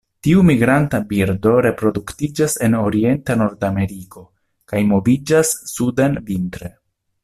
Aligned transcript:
Tiu 0.25 0.39
migranta 0.45 0.99
birdo 1.11 1.51
reproduktiĝas 1.65 2.57
en 2.69 2.79
orienta 2.81 3.37
Nordameriko 3.43 4.27
kaj 4.73 4.85
moviĝas 4.95 5.57
suden 5.77 6.23
vintre. 6.33 6.77